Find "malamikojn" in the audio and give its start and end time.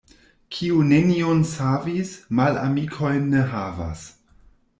2.41-3.29